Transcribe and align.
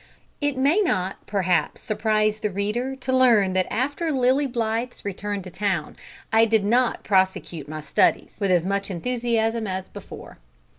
It 0.41 0.57
may 0.57 0.79
not 0.81 1.23
perhaps 1.27 1.81
surprise 1.81 2.39
the 2.39 2.49
reader 2.49 2.95
to 2.95 3.15
learn 3.15 3.53
that 3.53 3.71
after 3.71 4.11
Lilly 4.11 4.47
Blythe's 4.47 5.05
return 5.05 5.43
to 5.43 5.51
town, 5.51 5.95
I 6.33 6.45
did 6.45 6.65
not 6.65 7.03
prosecute 7.03 7.69
my 7.69 7.81
studies 7.81 8.35
with 8.39 8.49
as 8.49 8.65
much 8.65 8.89
enthusiasm 8.89 9.67
as 9.67 9.89
before. 9.89 10.39